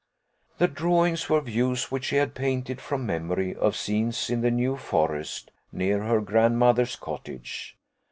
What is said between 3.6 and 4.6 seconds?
scenes in the